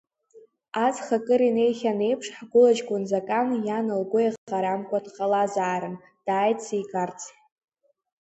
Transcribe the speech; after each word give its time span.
Аҵх 0.85 1.07
акыр 1.17 1.41
инеихьан 1.49 1.99
еиԥш, 2.07 2.27
ҳгәылаҷкәын 2.37 3.03
Закан, 3.09 3.47
иан 3.67 3.87
лгәы 4.01 4.19
еиҟарамкәа 4.23 4.99
дҟалазаарын, 5.05 5.95
дааит 6.25 6.59
сигарц. 6.65 7.19